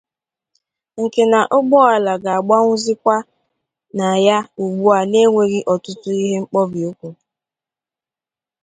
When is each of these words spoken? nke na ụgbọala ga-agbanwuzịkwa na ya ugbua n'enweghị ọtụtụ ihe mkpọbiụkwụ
nke 1.01 1.21
na 1.31 1.39
ụgbọala 1.57 2.13
ga-agbanwuzịkwa 2.23 3.15
na 3.97 4.07
ya 4.25 4.37
ugbua 4.63 4.97
n'enweghị 5.11 5.59
ọtụtụ 5.73 6.09
ihe 6.23 6.37
mkpọbiụkwụ 6.43 7.09